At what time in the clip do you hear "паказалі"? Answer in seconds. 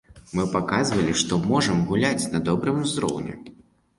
0.53-1.11